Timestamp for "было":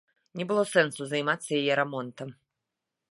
0.51-0.63